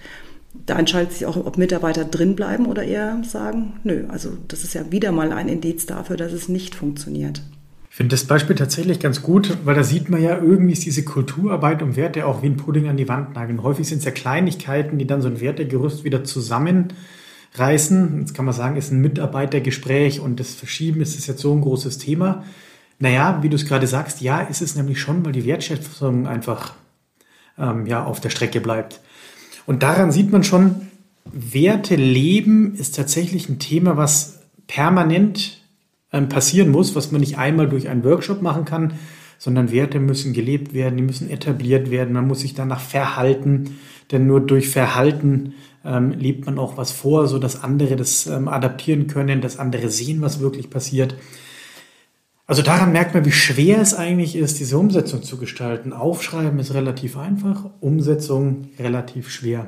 da 0.67 0.79
entscheidet 0.79 1.13
sich 1.13 1.27
auch, 1.27 1.37
ob 1.37 1.59
Mitarbeiter 1.59 2.05
drin 2.05 2.37
bleiben 2.37 2.67
oder 2.67 2.85
eher 2.85 3.23
sagen, 3.25 3.75
nö, 3.83 4.05
also 4.09 4.37
das 4.49 4.65
ist 4.65 4.75
ja 4.75 4.91
wieder 4.91 5.13
mal 5.13 5.33
ein 5.33 5.49
Indiz 5.49 5.87
dafür, 5.87 6.17
dass 6.17 6.33
es 6.33 6.49
nicht 6.49 6.75
funktioniert. 6.75 7.43
Ich 7.91 7.97
finde 7.97 8.15
das 8.15 8.25
Beispiel 8.25 8.57
tatsächlich 8.57 8.99
ganz 8.99 9.23
gut, 9.23 9.57
weil 9.65 9.77
da 9.77 9.85
sieht 9.85 10.11
man 10.11 10.21
ja, 10.21 10.37
irgendwie 10.37 10.73
ist 10.73 10.85
diese 10.85 11.05
Kulturarbeit 11.05 11.81
um 11.81 11.95
Werte 11.95 12.27
auch 12.27 12.43
wie 12.43 12.47
ein 12.47 12.57
Pudding 12.57 12.89
an 12.89 12.97
die 12.97 13.09
Wand 13.09 13.37
nageln. 13.37 13.63
Häufig 13.63 13.87
sind 13.87 13.99
es 13.99 14.05
ja 14.05 14.11
Kleinigkeiten, 14.11 14.99
die 14.99 15.07
dann 15.07 15.23
so 15.23 15.29
ein 15.29 15.41
Wertegerüst 15.41 16.03
wieder 16.03 16.25
zusammenreißen. 16.25 18.19
Jetzt 18.19 18.35
kann 18.35 18.47
man 18.47 18.55
sagen, 18.55 18.75
ist 18.77 18.91
ein 18.91 19.01
Mitarbeitergespräch 19.01 20.19
und 20.19 20.41
das 20.41 20.55
Verschieben 20.55 21.01
ist 21.03 21.17
es 21.17 21.29
jetzt 21.29 21.41
so 21.41 21.53
ein 21.53 21.61
großes 21.61 21.99
Thema. 21.99 22.43
Naja, 22.99 23.39
wie 23.43 23.49
du 23.49 23.55
es 23.55 23.65
gerade 23.65 23.87
sagst, 23.87 24.21
ja, 24.21 24.41
ist 24.41 24.61
es 24.61 24.75
nämlich 24.75 25.01
schon, 25.01 25.25
weil 25.25 25.33
die 25.33 25.45
Wertschätzung 25.45 26.27
einfach 26.27 26.75
ähm, 27.59 27.87
ja, 27.87 28.05
auf 28.05 28.21
der 28.21 28.31
Strecke 28.31 28.61
bleibt. 28.61 29.01
Und 29.67 29.83
daran 29.83 30.13
sieht 30.13 30.31
man 30.31 30.45
schon, 30.45 30.89
Werte 31.25 31.97
leben 31.97 32.75
ist 32.75 32.97
tatsächlich 32.97 33.49
ein 33.49 33.59
Thema, 33.59 33.97
was 33.97 34.41
permanent 34.67 35.63
ähm, 36.13 36.29
passieren 36.29 36.71
muss, 36.71 36.95
was 36.95 37.13
man 37.13 37.21
nicht 37.21 37.39
einmal 37.39 37.69
durch 37.69 37.89
einen 37.89 38.05
Workshop 38.05 38.43
machen 38.43 38.65
kann, 38.65 38.95
sondern 39.39 39.73
Werte 39.73 40.01
müssen 40.01 40.33
gelebt 40.33 40.75
werden, 40.75 40.97
die 40.97 41.03
müssen 41.03 41.29
etabliert 41.31 41.91
werden, 41.91 42.15
man 42.15 42.27
muss 42.27 42.41
sich 42.41 42.55
danach 42.55 42.81
verhalten, 42.81 43.79
denn 44.13 44.27
nur 44.27 44.41
durch 44.41 44.69
Verhalten 44.69 45.55
ähm, 45.85 46.13
lebt 46.13 46.47
man 46.47 46.59
auch 46.59 46.77
was 46.77 46.93
vor, 46.93 47.27
so 47.27 47.39
dass 47.39 47.63
andere 47.63 47.97
das 47.97 48.27
ähm, 48.27 48.49
adaptieren 48.49 49.07
können, 49.07 49.41
dass 49.41 49.59
andere 49.59 49.91
sehen, 49.91 50.21
was 50.21 50.41
wirklich 50.41 50.71
passiert. 50.71 51.17
Also 52.47 52.61
daran 52.61 52.93
merkt 52.93 53.15
man, 53.15 53.25
wie 53.25 53.33
schwer 53.33 53.81
es 53.81 53.95
eigentlich 53.95 54.37
ist, 54.37 54.59
diese 54.61 54.77
Umsetzung 54.77 55.23
zu 55.23 55.39
gestalten. 55.39 55.93
Aufschreiben 55.95 56.59
ist 56.59 56.75
relativ 56.75 57.17
einfach, 57.17 57.71
Umsetzung 57.81 58.69
relativ 58.79 59.31
schwer. 59.31 59.67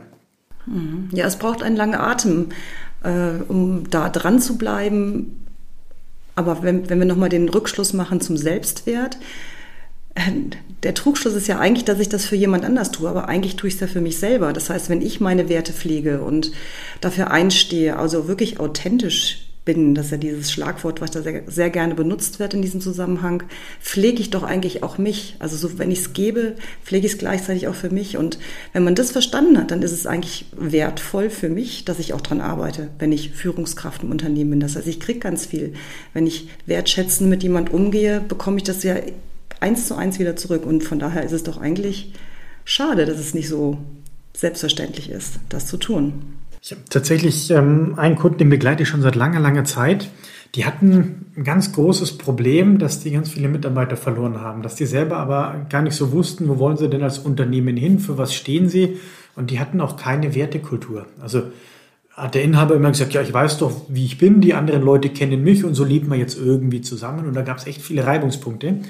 Ja, 1.12 1.26
es 1.26 1.36
braucht 1.36 1.62
einen 1.62 1.76
langen 1.76 1.94
Atem, 1.94 2.48
äh, 3.02 3.42
um 3.48 3.88
da 3.88 4.10
dran 4.10 4.40
zu 4.40 4.58
bleiben. 4.58 5.46
Aber 6.34 6.62
wenn, 6.62 6.90
wenn 6.90 6.98
wir 6.98 7.06
nochmal 7.06 7.30
den 7.30 7.48
Rückschluss 7.48 7.94
machen 7.94 8.20
zum 8.20 8.36
Selbstwert, 8.36 9.16
äh, 10.14 10.20
der 10.82 10.92
Trugschluss 10.92 11.34
ist 11.34 11.46
ja 11.46 11.58
eigentlich, 11.58 11.86
dass 11.86 11.98
ich 11.98 12.10
das 12.10 12.26
für 12.26 12.36
jemand 12.36 12.64
anders 12.64 12.90
tue, 12.90 13.08
aber 13.08 13.28
eigentlich 13.28 13.56
tue 13.56 13.68
ich 13.68 13.74
es 13.74 13.80
ja 13.80 13.86
für 13.86 14.02
mich 14.02 14.18
selber. 14.18 14.52
Das 14.52 14.68
heißt, 14.68 14.90
wenn 14.90 15.00
ich 15.00 15.20
meine 15.20 15.48
Werte 15.48 15.72
pflege 15.72 16.20
und 16.20 16.52
dafür 17.00 17.30
einstehe, 17.30 17.96
also 17.96 18.28
wirklich 18.28 18.60
authentisch 18.60 19.45
das 19.66 20.06
ist 20.06 20.12
ja 20.12 20.16
dieses 20.16 20.52
Schlagwort, 20.52 21.00
was 21.00 21.10
da 21.10 21.22
sehr, 21.22 21.42
sehr 21.46 21.70
gerne 21.70 21.96
benutzt 21.96 22.38
wird 22.38 22.54
in 22.54 22.62
diesem 22.62 22.80
Zusammenhang, 22.80 23.42
pflege 23.80 24.20
ich 24.20 24.30
doch 24.30 24.44
eigentlich 24.44 24.84
auch 24.84 24.96
mich. 24.96 25.34
Also 25.40 25.56
so, 25.56 25.78
wenn 25.78 25.90
ich 25.90 26.00
es 26.00 26.12
gebe, 26.12 26.54
pflege 26.84 27.06
ich 27.06 27.14
es 27.14 27.18
gleichzeitig 27.18 27.66
auch 27.66 27.74
für 27.74 27.90
mich. 27.90 28.16
Und 28.16 28.38
wenn 28.72 28.84
man 28.84 28.94
das 28.94 29.10
verstanden 29.10 29.58
hat, 29.58 29.72
dann 29.72 29.82
ist 29.82 29.90
es 29.90 30.06
eigentlich 30.06 30.46
wertvoll 30.56 31.30
für 31.30 31.48
mich, 31.48 31.84
dass 31.84 31.98
ich 31.98 32.12
auch 32.12 32.20
dran 32.20 32.40
arbeite, 32.40 32.90
wenn 33.00 33.10
ich 33.10 33.30
Führungskraft 33.32 34.04
im 34.04 34.12
Unternehmen 34.12 34.50
bin. 34.50 34.60
Das 34.60 34.76
heißt, 34.76 34.86
ich 34.86 35.00
kriege 35.00 35.18
ganz 35.18 35.46
viel. 35.46 35.74
Wenn 36.14 36.28
ich 36.28 36.48
wertschätzend 36.66 37.28
mit 37.28 37.42
jemand 37.42 37.72
umgehe, 37.72 38.20
bekomme 38.20 38.58
ich 38.58 38.62
das 38.62 38.84
ja 38.84 38.94
eins 39.58 39.88
zu 39.88 39.96
eins 39.96 40.20
wieder 40.20 40.36
zurück. 40.36 40.64
Und 40.64 40.84
von 40.84 41.00
daher 41.00 41.24
ist 41.24 41.32
es 41.32 41.42
doch 41.42 41.60
eigentlich 41.60 42.12
schade, 42.64 43.04
dass 43.04 43.18
es 43.18 43.34
nicht 43.34 43.48
so 43.48 43.78
selbstverständlich 44.32 45.10
ist, 45.10 45.40
das 45.48 45.66
zu 45.66 45.76
tun. 45.76 46.35
Ich 46.66 46.72
habe 46.72 46.82
tatsächlich 46.90 47.48
ähm, 47.52 47.94
einen 47.96 48.16
Kunden, 48.16 48.38
den 48.38 48.50
begleite 48.50 48.82
ich 48.82 48.88
schon 48.88 49.00
seit 49.00 49.14
langer, 49.14 49.38
langer 49.38 49.62
Zeit. 49.62 50.10
Die 50.56 50.64
hatten 50.64 51.26
ein 51.36 51.44
ganz 51.44 51.72
großes 51.72 52.18
Problem, 52.18 52.80
dass 52.80 52.98
die 52.98 53.12
ganz 53.12 53.30
viele 53.30 53.46
Mitarbeiter 53.46 53.96
verloren 53.96 54.40
haben, 54.40 54.62
dass 54.62 54.74
die 54.74 54.84
selber 54.84 55.18
aber 55.18 55.64
gar 55.70 55.82
nicht 55.82 55.94
so 55.94 56.10
wussten, 56.10 56.48
wo 56.48 56.58
wollen 56.58 56.76
sie 56.76 56.90
denn 56.90 57.04
als 57.04 57.20
Unternehmen 57.20 57.76
hin, 57.76 58.00
für 58.00 58.18
was 58.18 58.34
stehen 58.34 58.68
sie 58.68 58.96
Und 59.36 59.52
die 59.52 59.60
hatten 59.60 59.80
auch 59.80 59.96
keine 59.96 60.34
Wertekultur. 60.34 61.06
Also 61.20 61.44
hat 62.10 62.34
der 62.34 62.42
Inhaber 62.42 62.74
immer 62.74 62.90
gesagt, 62.90 63.12
ja, 63.12 63.22
ich 63.22 63.32
weiß 63.32 63.58
doch, 63.58 63.82
wie 63.88 64.04
ich 64.04 64.18
bin, 64.18 64.40
die 64.40 64.54
anderen 64.54 64.82
Leute 64.82 65.10
kennen 65.10 65.44
mich 65.44 65.64
und 65.64 65.74
so 65.74 65.84
leben 65.84 66.10
wir 66.10 66.18
jetzt 66.18 66.36
irgendwie 66.36 66.80
zusammen. 66.80 67.28
Und 67.28 67.34
da 67.34 67.42
gab 67.42 67.58
es 67.58 67.68
echt 67.68 67.80
viele 67.80 68.04
Reibungspunkte. 68.04 68.80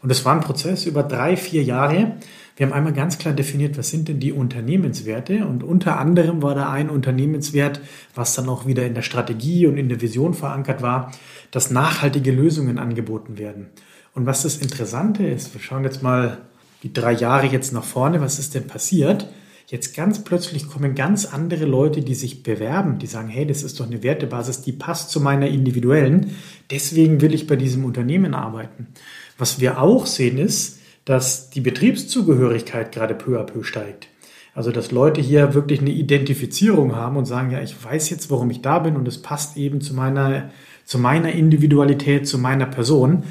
Und 0.00 0.08
das 0.08 0.24
war 0.24 0.34
ein 0.34 0.40
Prozess 0.40 0.86
über 0.86 1.02
drei, 1.02 1.36
vier 1.36 1.62
Jahre. 1.62 2.12
Wir 2.58 2.66
haben 2.66 2.72
einmal 2.72 2.92
ganz 2.92 3.18
klar 3.18 3.34
definiert, 3.34 3.78
was 3.78 3.88
sind 3.88 4.08
denn 4.08 4.18
die 4.18 4.32
Unternehmenswerte? 4.32 5.46
Und 5.46 5.62
unter 5.62 6.00
anderem 6.00 6.42
war 6.42 6.56
da 6.56 6.72
ein 6.72 6.90
Unternehmenswert, 6.90 7.80
was 8.16 8.34
dann 8.34 8.48
auch 8.48 8.66
wieder 8.66 8.84
in 8.84 8.94
der 8.94 9.02
Strategie 9.02 9.68
und 9.68 9.78
in 9.78 9.88
der 9.88 10.00
Vision 10.00 10.34
verankert 10.34 10.82
war, 10.82 11.12
dass 11.52 11.70
nachhaltige 11.70 12.32
Lösungen 12.32 12.80
angeboten 12.80 13.38
werden. 13.38 13.66
Und 14.12 14.26
was 14.26 14.42
das 14.42 14.56
Interessante 14.56 15.24
ist, 15.24 15.54
wir 15.54 15.60
schauen 15.60 15.84
jetzt 15.84 16.02
mal 16.02 16.38
die 16.82 16.92
drei 16.92 17.12
Jahre 17.12 17.46
jetzt 17.46 17.72
nach 17.72 17.84
vorne, 17.84 18.20
was 18.20 18.40
ist 18.40 18.56
denn 18.56 18.66
passiert? 18.66 19.28
Jetzt 19.68 19.94
ganz 19.94 20.24
plötzlich 20.24 20.66
kommen 20.66 20.96
ganz 20.96 21.26
andere 21.26 21.64
Leute, 21.64 22.00
die 22.00 22.16
sich 22.16 22.42
bewerben, 22.42 22.98
die 22.98 23.06
sagen, 23.06 23.28
hey, 23.28 23.46
das 23.46 23.62
ist 23.62 23.78
doch 23.78 23.86
eine 23.86 24.02
Wertebasis, 24.02 24.62
die 24.62 24.72
passt 24.72 25.10
zu 25.10 25.20
meiner 25.20 25.46
individuellen. 25.46 26.34
Deswegen 26.72 27.20
will 27.20 27.34
ich 27.34 27.46
bei 27.46 27.54
diesem 27.54 27.84
Unternehmen 27.84 28.34
arbeiten. 28.34 28.88
Was 29.36 29.60
wir 29.60 29.80
auch 29.80 30.06
sehen 30.06 30.38
ist, 30.38 30.77
dass 31.08 31.48
die 31.48 31.62
Betriebszugehörigkeit 31.62 32.92
gerade 32.92 33.14
peu 33.14 33.40
à 33.40 33.44
peu 33.44 33.62
steigt. 33.62 34.08
Also, 34.54 34.72
dass 34.72 34.92
Leute 34.92 35.22
hier 35.22 35.54
wirklich 35.54 35.80
eine 35.80 35.88
Identifizierung 35.88 36.94
haben 36.94 37.16
und 37.16 37.24
sagen, 37.24 37.50
ja, 37.50 37.62
ich 37.62 37.82
weiß 37.82 38.10
jetzt, 38.10 38.30
warum 38.30 38.50
ich 38.50 38.60
da 38.60 38.78
bin 38.78 38.94
und 38.94 39.08
es 39.08 39.22
passt 39.22 39.56
eben 39.56 39.80
zu 39.80 39.94
meiner, 39.94 40.50
zu 40.84 40.98
meiner 40.98 41.32
Individualität, 41.32 42.28
zu 42.28 42.36
meiner 42.36 42.66
Person. 42.66 43.22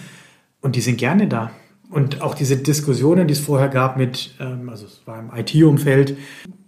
Und 0.59 0.75
die 0.75 0.81
sind 0.81 0.97
gerne 0.97 1.27
da. 1.27 1.51
Und 1.91 2.21
auch 2.23 2.33
diese 2.33 2.57
Diskussionen, 2.57 3.27
die 3.27 3.33
es 3.33 3.39
vorher 3.39 3.69
gab 3.69 3.95
mit, 3.95 4.31
ähm, 4.39 4.69
also 4.69 4.87
es 4.87 5.03
war 5.05 5.19
im 5.19 5.29
IT-Umfeld, 5.37 6.17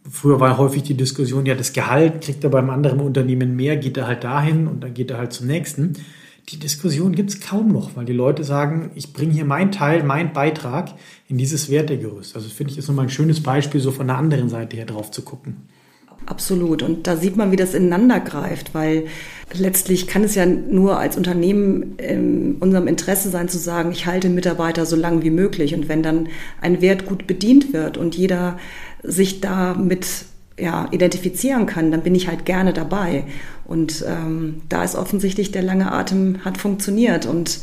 früher 0.07 0.39
war 0.39 0.59
häufig 0.59 0.83
die 0.83 0.93
Diskussion, 0.93 1.47
ja, 1.47 1.55
das 1.55 1.73
Gehalt 1.73 2.21
kriegt 2.21 2.43
er 2.43 2.51
beim 2.51 2.69
anderen 2.69 2.99
Unternehmen 2.99 3.55
mehr, 3.55 3.77
geht 3.77 3.97
er 3.97 4.05
halt 4.05 4.23
dahin 4.23 4.67
und 4.67 4.83
dann 4.83 4.93
geht 4.93 5.09
er 5.09 5.17
halt 5.17 5.33
zum 5.33 5.47
nächsten. 5.47 5.93
Die 6.49 6.57
Diskussion 6.57 7.13
gibt 7.13 7.29
es 7.29 7.39
kaum 7.41 7.71
noch, 7.71 7.95
weil 7.95 8.05
die 8.05 8.13
Leute 8.13 8.43
sagen, 8.43 8.89
ich 8.95 9.13
bringe 9.13 9.33
hier 9.33 9.45
meinen 9.45 9.71
Teil, 9.71 10.03
meinen 10.03 10.33
Beitrag 10.33 10.93
in 11.27 11.37
dieses 11.37 11.69
Wertegerüst. 11.69 12.35
Also 12.35 12.49
finde 12.49 12.73
ich, 12.73 12.79
ist 12.79 12.87
nochmal 12.87 13.05
ein 13.05 13.11
schönes 13.11 13.43
Beispiel, 13.43 13.79
so 13.79 13.91
von 13.91 14.07
der 14.07 14.17
anderen 14.17 14.49
Seite 14.49 14.75
her 14.75 14.85
drauf 14.85 15.11
zu 15.11 15.21
gucken. 15.21 15.57
Absolut. 16.25 16.81
Und 16.81 17.07
da 17.07 17.17
sieht 17.17 17.37
man, 17.37 17.51
wie 17.51 17.55
das 17.55 17.73
ineinander 17.73 18.19
greift, 18.19 18.73
weil 18.73 19.05
letztlich 19.53 20.07
kann 20.07 20.23
es 20.23 20.35
ja 20.35 20.45
nur 20.45 20.99
als 20.99 21.17
Unternehmen 21.17 21.97
in 21.97 22.55
unserem 22.59 22.87
Interesse 22.87 23.29
sein 23.29 23.47
zu 23.47 23.57
sagen, 23.57 23.91
ich 23.91 24.05
halte 24.05 24.29
Mitarbeiter 24.29 24.85
so 24.85 24.95
lange 24.95 25.23
wie 25.23 25.31
möglich. 25.31 25.75
Und 25.75 25.87
wenn 25.87 26.03
dann 26.03 26.29
ein 26.61 26.81
Wert 26.81 27.05
gut 27.05 27.27
bedient 27.27 27.73
wird 27.73 27.97
und 27.97 28.15
jeder 28.15 28.57
sich 29.03 29.39
damit 29.39 30.25
ja, 30.61 30.87
identifizieren 30.91 31.65
kann, 31.65 31.91
dann 31.91 32.01
bin 32.01 32.15
ich 32.15 32.27
halt 32.27 32.45
gerne 32.45 32.73
dabei. 32.73 33.23
Und 33.65 34.03
ähm, 34.07 34.61
da 34.67 34.83
ist 34.83 34.95
offensichtlich 34.95 35.51
der 35.51 35.61
lange 35.61 35.91
Atem 35.91 36.43
hat 36.43 36.57
funktioniert 36.57 37.27
und 37.27 37.59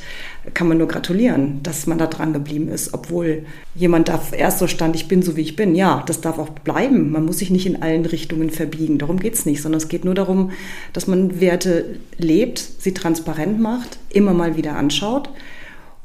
kann 0.55 0.69
man 0.69 0.79
nur 0.79 0.87
gratulieren, 0.87 1.61
dass 1.65 1.89
man 1.89 1.99
da 1.99 2.07
dran 2.07 2.33
geblieben 2.33 2.69
ist, 2.69 2.95
obwohl 2.95 3.45
jemand 3.75 4.09
da 4.09 4.23
erst 4.31 4.61
so 4.61 4.69
stand, 4.69 4.95
ich 4.95 5.09
bin 5.09 5.23
so 5.23 5.37
wie 5.37 5.41
ich 5.41 5.57
bin. 5.57 5.75
Ja, 5.75 6.05
das 6.07 6.21
darf 6.21 6.39
auch 6.39 6.51
bleiben. 6.51 7.11
Man 7.11 7.25
muss 7.25 7.39
sich 7.39 7.51
nicht 7.51 7.67
in 7.67 7.83
allen 7.83 8.07
Richtungen 8.07 8.51
verbiegen. 8.51 8.99
Darum 8.99 9.19
geht's 9.19 9.47
nicht, 9.47 9.61
sondern 9.61 9.81
es 9.81 9.89
geht 9.89 10.05
nur 10.05 10.15
darum, 10.15 10.53
dass 10.93 11.09
man 11.09 11.41
Werte 11.41 11.97
lebt, 12.19 12.59
sie 12.59 12.95
transparent 12.95 13.61
macht, 13.61 13.99
immer 14.11 14.33
mal 14.33 14.57
wieder 14.57 14.77
anschaut 14.77 15.31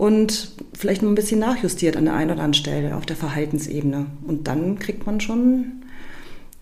und 0.02 0.54
vielleicht 0.74 1.04
noch 1.04 1.10
ein 1.10 1.16
bisschen 1.16 1.40
nachjustiert 1.40 1.96
an 1.96 2.06
der 2.06 2.16
einen 2.16 2.32
oder 2.32 2.42
anderen 2.42 2.56
Stelle 2.56 2.96
auf 2.96 3.06
der 3.06 3.16
Verhaltensebene. 3.16 4.08
Und 4.26 4.48
dann 4.48 4.80
kriegt 4.80 5.06
man 5.06 5.20
schon 5.20 5.84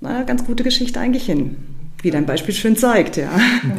eine 0.01 0.25
ganz 0.25 0.45
gute 0.45 0.63
Geschichte 0.63 0.99
eigentlich 0.99 1.25
hin. 1.25 1.57
Wie 2.01 2.11
dein 2.11 2.25
Beispiel 2.25 2.53
schön 2.53 2.77
zeigt, 2.77 3.17
ja. 3.17 3.29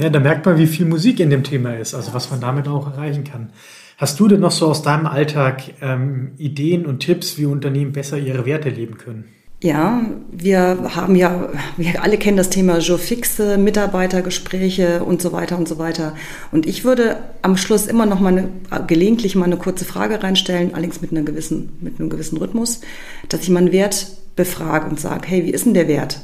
Ja, 0.01 0.11
da 0.11 0.21
merkt 0.21 0.45
man, 0.45 0.59
wie 0.59 0.67
viel 0.67 0.85
Musik 0.85 1.21
in 1.21 1.31
dem 1.31 1.43
Thema 1.43 1.77
ist, 1.77 1.95
also 1.95 2.13
was 2.13 2.31
man 2.31 2.41
damit 2.41 2.69
auch 2.69 2.87
erreichen 2.87 3.25
kann. 3.25 3.51
Hast 3.97 4.21
du 4.21 4.29
denn 4.29 4.41
noch 4.41 4.51
so 4.51 4.67
aus 4.67 4.83
deinem 4.83 5.07
Alltag 5.07 5.63
ähm, 5.81 6.33
Ideen 6.37 6.87
und 6.87 7.01
Tipps, 7.01 7.39
wie 7.39 7.47
Unternehmen 7.47 7.93
besser 7.93 8.19
ihre 8.19 8.45
Werte 8.45 8.69
leben 8.69 8.99
können? 8.99 9.25
Ja, 9.63 10.07
wir 10.33 10.91
haben 10.97 11.17
ja, 11.17 11.51
wir 11.77 12.03
alle 12.03 12.17
kennen 12.17 12.39
das 12.39 12.49
Thema 12.49 12.79
Jour 12.79 12.99
fixe, 12.99 13.59
Mitarbeitergespräche 13.59 15.05
und 15.05 15.21
so 15.21 15.33
weiter 15.33 15.59
und 15.59 15.69
so 15.69 15.77
weiter. 15.77 16.15
Und 16.51 16.65
ich 16.65 16.85
würde 16.85 17.19
am 17.43 17.59
Schluss 17.59 17.87
immer 17.87 18.07
noch 18.07 18.21
mal 18.21 18.33
eine, 18.39 18.49
gelegentlich 18.87 19.37
mal 19.37 19.45
eine 19.45 19.59
kurze 19.59 19.85
Frage 19.85 20.23
reinstellen, 20.23 20.73
allerdings 20.73 21.03
mit, 21.03 21.11
einer 21.11 21.23
gewissen, 21.23 21.77
mit 21.83 22.01
einem 22.01 22.09
gewissen 22.09 22.39
Rhythmus, 22.39 22.81
dass 23.29 23.43
ich 23.43 23.51
mal 23.51 23.59
einen 23.59 23.73
Wert 23.73 24.07
befrage 24.35 24.89
und 24.89 24.99
sage, 24.99 25.29
hey, 25.29 25.45
wie 25.45 25.51
ist 25.51 25.67
denn 25.67 25.75
der 25.75 25.89
Wert? 25.89 26.23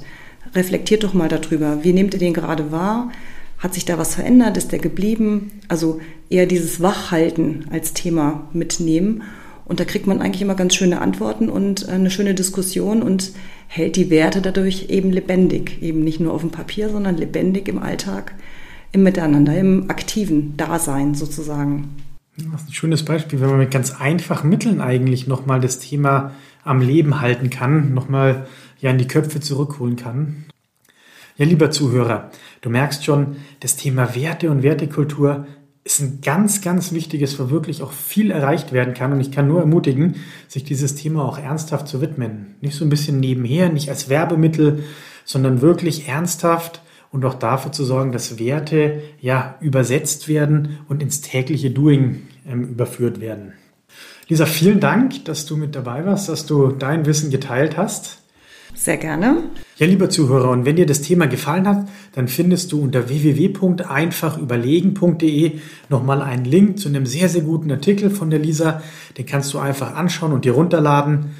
Reflektiert 0.54 1.04
doch 1.04 1.12
mal 1.12 1.28
darüber. 1.28 1.84
Wie 1.84 1.92
nehmt 1.92 2.14
ihr 2.14 2.20
den 2.20 2.32
gerade 2.32 2.72
wahr? 2.72 3.12
Hat 3.58 3.74
sich 3.74 3.84
da 3.84 3.98
was 3.98 4.14
verändert? 4.14 4.56
Ist 4.56 4.72
der 4.72 4.78
geblieben? 4.78 5.60
Also 5.68 6.00
eher 6.30 6.46
dieses 6.46 6.80
Wachhalten 6.80 7.66
als 7.70 7.92
Thema 7.92 8.48
mitnehmen. 8.54 9.24
Und 9.66 9.80
da 9.80 9.85
kriegt 9.85 10.06
man 10.06 10.23
eigentlich 10.23 10.42
immer 10.42 10.54
ganz 10.54 10.75
schöne 10.75 11.00
Antworten 11.00 11.49
und 11.49 11.88
äh, 11.88 11.92
eine 11.92 12.11
schöne 12.11 12.35
Diskussion 12.35 13.02
und 13.02 13.32
hält 13.66 13.96
die 13.96 14.11
Werte 14.11 14.40
dadurch 14.40 14.87
eben 14.88 15.11
lebendig. 15.11 15.82
Eben 15.82 16.02
nicht 16.04 16.20
nur 16.20 16.32
auf 16.32 16.40
dem 16.40 16.50
Papier, 16.50 16.88
sondern 16.88 17.16
lebendig 17.16 17.68
im 17.68 17.80
Alltag, 17.80 18.35
im 18.92 19.02
Miteinander, 19.02 19.58
im 19.58 19.90
aktiven 19.90 20.56
Dasein 20.56 21.14
sozusagen. 21.14 21.96
Das 22.37 22.62
ist 22.62 22.68
ein 22.68 22.75
schönes 22.75 23.04
Beispiel, 23.04 23.40
wenn 23.40 23.50
man 23.50 23.58
mit 23.58 23.70
ganz 23.70 23.92
einfachen 23.99 24.50
Mitteln 24.50 24.80
eigentlich 24.80 25.26
nochmal 25.26 25.61
das 25.61 25.78
Thema 25.78 26.32
am 26.64 26.80
Leben 26.80 27.20
halten 27.20 27.50
kann, 27.50 27.94
nochmal 27.94 28.46
ja 28.80 28.90
in 28.90 28.99
die 28.99 29.08
Köpfe 29.08 29.40
zurückholen 29.40 29.96
kann. 29.96 30.44
Ja, 31.38 31.44
lieber 31.44 31.70
Zuhörer, 31.70 32.30
du 32.61 32.70
merkst 32.70 33.04
schon, 33.04 33.37
das 33.61 33.76
Thema 33.76 34.14
Werte 34.14 34.50
und 34.50 34.62
Wertekultur 34.62 35.46
ist 35.86 36.00
ein 36.00 36.18
ganz, 36.20 36.62
ganz 36.62 36.90
wichtiges, 36.90 37.38
wo 37.38 37.48
wirklich 37.48 37.80
auch 37.80 37.92
viel 37.92 38.32
erreicht 38.32 38.72
werden 38.72 38.92
kann. 38.92 39.12
Und 39.12 39.20
ich 39.20 39.30
kann 39.30 39.46
nur 39.46 39.60
ermutigen, 39.60 40.16
sich 40.48 40.64
dieses 40.64 40.96
Thema 40.96 41.24
auch 41.24 41.38
ernsthaft 41.38 41.86
zu 41.86 42.00
widmen. 42.00 42.56
Nicht 42.60 42.74
so 42.74 42.84
ein 42.84 42.90
bisschen 42.90 43.20
nebenher, 43.20 43.68
nicht 43.68 43.88
als 43.88 44.08
Werbemittel, 44.08 44.82
sondern 45.24 45.60
wirklich 45.60 46.08
ernsthaft 46.08 46.82
und 47.12 47.24
auch 47.24 47.34
dafür 47.34 47.70
zu 47.70 47.84
sorgen, 47.84 48.10
dass 48.10 48.40
Werte 48.40 49.00
ja 49.20 49.54
übersetzt 49.60 50.26
werden 50.26 50.80
und 50.88 51.04
ins 51.04 51.20
tägliche 51.20 51.70
Doing 51.70 52.22
ähm, 52.48 52.64
überführt 52.64 53.20
werden. 53.20 53.52
Lisa, 54.26 54.44
vielen 54.44 54.80
Dank, 54.80 55.24
dass 55.24 55.46
du 55.46 55.56
mit 55.56 55.76
dabei 55.76 56.04
warst, 56.04 56.28
dass 56.28 56.46
du 56.46 56.72
dein 56.72 57.06
Wissen 57.06 57.30
geteilt 57.30 57.76
hast. 57.76 58.18
Sehr 58.76 58.99
gerne. 58.99 59.45
Ja, 59.78 59.87
lieber 59.87 60.11
Zuhörer, 60.11 60.50
und 60.50 60.64
wenn 60.64 60.76
dir 60.76 60.87
das 60.87 61.02
Thema 61.02 61.26
gefallen 61.26 61.66
hat, 61.66 61.88
dann 62.14 62.28
findest 62.28 62.71
du 62.73 62.80
unter 62.80 63.09
www.einfachüberlegen.de 63.09 65.52
nochmal 65.88 66.23
einen 66.23 66.45
Link 66.45 66.78
zu 66.78 66.88
einem 66.88 67.04
sehr, 67.06 67.28
sehr 67.28 67.42
guten 67.42 67.68
Artikel 67.71 68.11
von 68.11 68.30
der 68.30 68.38
Lisa. 68.38 68.83
Den 69.18 69.26
kannst 69.26 69.52
du 69.54 69.59
einfach 69.59 69.95
anschauen 69.95 70.33
und 70.33 70.45
dir 70.45 70.52
runterladen. 70.52 71.33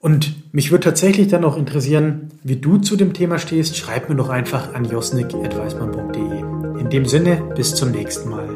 Und 0.00 0.34
mich 0.52 0.70
würde 0.70 0.84
tatsächlich 0.84 1.28
dann 1.28 1.44
auch 1.44 1.56
interessieren, 1.56 2.28
wie 2.42 2.56
du 2.56 2.76
zu 2.78 2.96
dem 2.96 3.14
Thema 3.14 3.38
stehst. 3.38 3.76
Schreib 3.76 4.10
mir 4.10 4.16
doch 4.16 4.28
einfach 4.28 4.74
an 4.74 4.84
josnik.weismann.de. 4.84 6.80
In 6.80 6.90
dem 6.90 7.06
Sinne, 7.06 7.42
bis 7.56 7.74
zum 7.74 7.92
nächsten 7.92 8.28
Mal. 8.28 8.53